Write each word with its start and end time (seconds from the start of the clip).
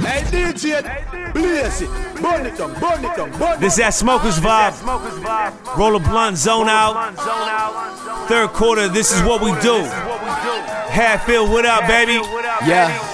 Hey 0.00 0.22
DJ, 0.30 1.32
blaze 1.34 1.82
it, 1.82 1.90
burn 2.22 2.46
it 2.46 2.56
down, 2.56 2.72
burn 2.80 3.04
it 3.04 3.16
down, 3.16 3.30
burn 3.38 3.54
it 3.54 3.60
This 3.60 3.76
that 3.76 3.94
smokers 3.94 4.38
vibe. 4.38 4.74
Roll 5.76 5.96
a 5.96 6.00
blunt, 6.00 6.36
zone 6.36 6.68
out. 6.68 7.16
Third 8.28 8.50
quarter, 8.50 8.88
this 8.88 9.12
is 9.12 9.22
what 9.22 9.42
we 9.42 9.50
do. 9.60 9.82
Hatfield, 10.90 11.50
what 11.50 11.66
up, 11.66 11.86
baby? 11.86 12.14
Yeah. 12.66 13.09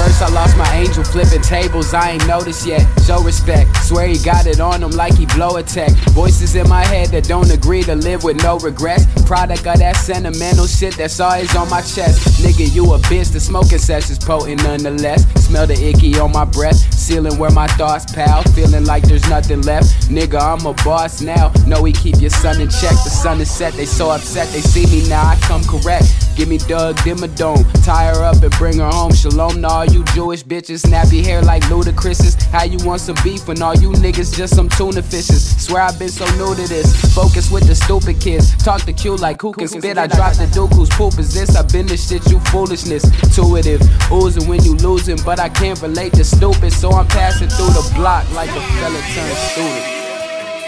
First, 0.00 0.22
I 0.22 0.30
lost 0.30 0.56
my 0.56 0.76
angel 0.76 1.04
flipping 1.04 1.42
tables, 1.42 1.92
I 1.92 2.12
ain't 2.12 2.26
noticed 2.26 2.66
yet. 2.66 2.80
Show 3.04 3.22
respect, 3.22 3.76
swear 3.84 4.06
he 4.06 4.16
got 4.16 4.46
it 4.46 4.58
on 4.58 4.82
him 4.82 4.92
like 4.92 5.14
he 5.14 5.26
blow 5.26 5.56
a 5.56 5.62
tech. 5.62 5.90
Voices 6.16 6.54
in 6.54 6.66
my 6.70 6.82
head 6.86 7.08
that 7.08 7.24
don't 7.24 7.50
agree 7.50 7.82
to 7.82 7.94
live 7.94 8.24
with 8.24 8.42
no 8.42 8.56
regrets. 8.60 9.04
Product 9.26 9.60
of 9.66 9.78
that 9.78 9.96
sentimental 9.96 10.66
shit 10.66 10.96
that's 10.96 11.20
always 11.20 11.54
on 11.54 11.68
my 11.68 11.82
chest. 11.82 12.40
Nigga, 12.40 12.72
you 12.72 12.94
a 12.94 12.98
bitch, 13.10 13.30
the 13.30 13.40
smoking 13.40 13.76
session's 13.76 14.18
potent 14.18 14.62
nonetheless. 14.62 15.26
Smell 15.44 15.66
the 15.66 15.74
icky 15.74 16.18
on 16.18 16.32
my 16.32 16.46
breath, 16.46 16.78
ceiling 16.94 17.36
where 17.38 17.50
my 17.50 17.66
thoughts 17.76 18.10
pal. 18.10 18.42
Feeling 18.54 18.86
like 18.86 19.02
there's 19.02 19.28
nothing 19.28 19.60
left. 19.62 20.08
Nigga, 20.08 20.40
I'm 20.40 20.64
a 20.64 20.72
boss 20.82 21.20
now. 21.20 21.52
Know 21.66 21.82
we 21.82 21.92
keep 21.92 22.18
your 22.22 22.30
son 22.30 22.58
in 22.58 22.70
check. 22.70 22.96
The 23.04 23.10
sun 23.10 23.38
is 23.42 23.50
set, 23.50 23.74
they 23.74 23.84
so 23.84 24.10
upset, 24.10 24.48
they 24.48 24.62
see 24.62 24.86
me 24.86 25.06
now, 25.10 25.26
I 25.26 25.36
come 25.42 25.62
correct. 25.64 26.29
Give 26.40 26.48
me 26.48 26.56
Doug 26.56 26.96
Dimmadome, 27.04 27.84
tie 27.84 28.06
her 28.06 28.24
up 28.24 28.42
and 28.42 28.50
bring 28.52 28.78
her 28.78 28.88
home. 28.88 29.12
Shalom 29.12 29.60
to 29.60 29.68
all 29.68 29.84
you 29.84 30.02
Jewish 30.14 30.42
bitches, 30.42 30.86
nappy 30.86 31.22
hair 31.22 31.42
like 31.42 31.62
Ludacris's. 31.64 32.42
How 32.44 32.64
you 32.64 32.78
want 32.82 33.02
some 33.02 33.16
beef 33.22 33.46
when 33.46 33.60
all 33.60 33.74
you 33.74 33.90
niggas 33.90 34.34
just 34.34 34.56
some 34.56 34.70
tuna 34.70 35.02
fishes? 35.02 35.62
Swear 35.62 35.82
I've 35.82 35.98
been 35.98 36.08
so 36.08 36.24
new 36.38 36.54
to 36.54 36.66
this. 36.66 37.14
Focus 37.14 37.50
with 37.50 37.66
the 37.66 37.74
stupid 37.74 38.22
kids. 38.22 38.56
Talk 38.64 38.80
to 38.86 38.92
Q 38.94 39.16
like 39.16 39.42
who 39.42 39.52
can 39.52 39.68
spit. 39.68 39.98
I 39.98 40.06
drop 40.06 40.32
the 40.32 40.46
duke 40.46 40.72
whose 40.72 40.88
poop 40.88 41.18
is 41.18 41.34
this. 41.34 41.54
I've 41.56 41.68
been 41.68 41.84
this 41.84 42.08
shit, 42.08 42.26
you 42.30 42.40
foolishness. 42.46 43.04
Intuitive, 43.22 43.82
oozing 44.10 44.48
when 44.48 44.64
you 44.64 44.76
losing, 44.76 45.18
but 45.22 45.38
I 45.38 45.50
can't 45.50 45.78
relate 45.82 46.14
to 46.14 46.24
stupid. 46.24 46.72
So 46.72 46.90
I'm 46.92 47.06
passing 47.06 47.50
through 47.50 47.74
the 47.74 47.92
block 47.94 48.24
like 48.32 48.48
a 48.48 48.62
fella 48.80 49.00
turned 49.12 49.36
student. 49.36 49.99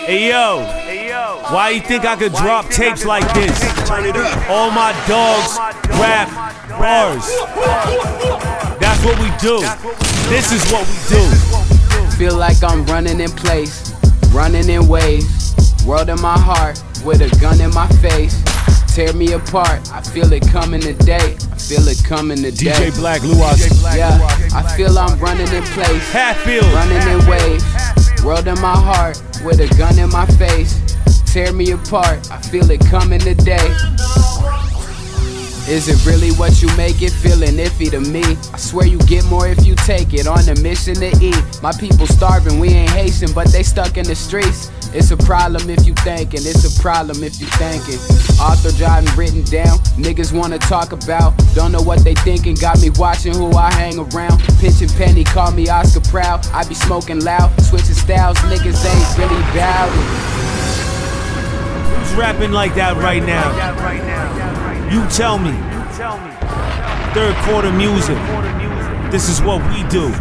Hey 0.05 0.31
yo, 0.31 0.65
why 1.53 1.71
you 1.71 1.81
think 1.81 2.05
I 2.05 2.17
could 2.17 2.33
drop 2.33 2.69
tapes 2.71 3.05
like 3.05 3.23
this? 3.35 3.57
All 4.49 4.69
my 4.73 4.91
dogs 5.07 5.57
rap 5.95 6.29
bars. 6.71 7.25
That's 8.81 9.05
what 9.05 9.17
we 9.21 9.31
do. 9.39 9.61
This 10.29 10.51
is 10.51 10.69
what 10.73 10.89
we 10.89 10.97
do. 11.07 12.17
Feel 12.17 12.37
like 12.37 12.65
I'm 12.65 12.85
running 12.87 13.21
in 13.21 13.31
place, 13.31 13.95
running 14.33 14.69
in 14.69 14.89
waves. 14.89 15.55
World 15.87 16.09
in 16.09 16.21
my 16.21 16.37
heart, 16.37 16.83
with 17.05 17.23
a 17.23 17.31
gun 17.41 17.61
in 17.61 17.73
my 17.73 17.87
face. 18.03 18.43
Tear 18.93 19.13
me 19.13 19.33
apart, 19.35 19.89
I 19.93 20.03
feel 20.03 20.33
it 20.33 20.47
coming 20.49 20.81
today. 20.81 21.37
I 21.53 21.57
feel 21.57 21.87
it 21.87 22.03
coming 22.05 22.39
today. 22.39 22.73
DJ 22.73 22.97
Black, 22.97 23.21
Luas. 23.21 23.97
Yeah, 23.97 24.19
I 24.53 24.77
feel 24.77 24.99
I'm 24.99 25.17
running 25.21 25.49
in 25.49 25.63
place, 25.63 26.11
Hatfield. 26.11 26.67
running 26.75 27.09
in 27.09 27.27
waves. 27.31 27.82
World 28.25 28.47
in 28.47 28.61
my 28.61 28.77
heart, 28.77 29.21
with 29.45 29.59
a 29.59 29.67
gun 29.77 29.99
in 29.99 30.09
my 30.11 30.27
face. 30.27 30.81
Tear 31.33 31.53
me 31.53 31.73
apart, 31.73 32.31
I 32.31 32.41
feel 32.41 32.71
it 32.71 32.81
coming 32.87 33.19
today. 33.19 33.75
Is 35.73 35.89
it 35.89 36.05
really 36.05 36.33
what 36.33 36.61
you 36.61 36.69
make 36.77 37.01
it? 37.01 37.13
Feeling 37.13 37.57
iffy 37.57 37.91
to 37.93 37.99
me. 37.99 38.23
I 38.53 38.59
swear 38.59 38.87
you 38.87 38.99
get 39.09 39.25
more 39.25 39.49
if 39.49 39.65
you 39.65 39.75
take 39.75 40.13
it. 40.13 40.27
On 40.27 40.47
a 40.47 40.55
mission 40.61 40.97
to 40.97 41.09
eat. 41.19 41.43
My 41.63 41.73
people 41.73 42.07
starving, 42.07 42.61
we 42.61 42.69
ain't 42.69 42.91
Haitian, 42.91 43.33
but 43.33 43.49
they 43.49 43.63
stuck 43.63 43.97
in 43.97 44.05
the 44.05 44.15
streets. 44.15 44.71
It's 44.93 45.13
a 45.13 45.17
problem 45.17 45.71
if 45.71 45.87
you 45.87 45.95
thinking, 46.05 46.41
it's 46.45 46.69
a 46.69 46.83
problem 46.83 47.25
if 47.25 47.41
you 47.41 47.47
thinking. 47.57 47.99
Author 48.39 48.71
driving 48.77 49.17
written 49.17 49.45
down, 49.45 49.79
niggas 49.97 50.31
wanna 50.39 50.59
talk 50.59 50.93
about. 50.93 51.33
Don't 51.55 51.73
know 51.73 51.81
what 51.81 52.05
they 52.05 52.17
thinking, 52.17 52.55
got 52.55 52.79
me 52.83 52.91
watching 52.99 53.35
who 53.35 53.51
I 53.53 53.73
hang 53.73 53.99
around. 53.99 54.43
Pitching 54.61 54.91
penny, 54.91 55.25
call 55.25 55.53
me 55.53 55.71
Oscar 55.71 56.03
Proud. 56.03 56.47
I 56.49 56.69
be 56.69 56.75
smoking 56.75 57.25
loud, 57.25 57.49
switching 57.63 57.95
styles, 57.95 58.37
niggas 58.41 58.85
ain't 58.85 59.17
really 59.17 59.41
it. 59.57 59.89
Who's 61.97 62.13
rapping 62.13 62.53
like 62.53 62.75
that 62.75 62.99
right 62.99 63.25
now? 63.25 64.62
You 64.93 65.09
tell 65.09 65.39
me. 65.39 65.53
Third 67.15 67.35
quarter 67.47 67.73
music. 67.73 68.19
This 69.11 69.31
is 69.31 69.41
what 69.41 69.67
we 69.73 69.89
do. 69.89 70.13